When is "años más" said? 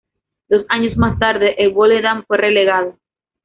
0.69-1.19